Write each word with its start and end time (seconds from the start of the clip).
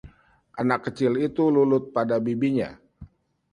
anak 0.61 0.81
kecil 0.89 1.13
itu 1.27 1.43
lulut 1.55 1.83
pada 1.95 2.15
bibinya 2.25 2.69